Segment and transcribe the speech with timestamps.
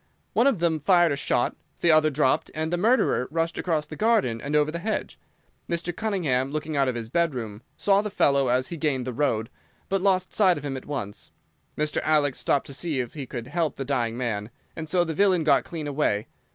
[0.33, 3.95] One of them fired a shot, the other dropped, and the murderer rushed across the
[3.95, 5.19] garden and over the hedge.
[5.69, 5.95] Mr.
[5.95, 9.51] Cunningham, looking out of his bedroom, saw the fellow as he gained the road,
[9.89, 11.29] but lost sight of him at once.
[11.77, 12.01] Mr.
[12.01, 15.43] Alec stopped to see if he could help the dying man, and so the villain
[15.43, 16.25] got clean away.